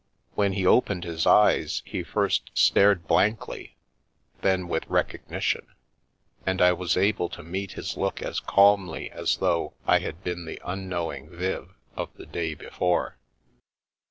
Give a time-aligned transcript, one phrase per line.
[0.33, 3.77] When he opened his eyes he first stared blankly,
[4.41, 5.67] then with recognition,
[6.43, 10.45] and I was able to meet his look as calmly as though I had been
[10.45, 13.19] the unknowing Viv of the day before.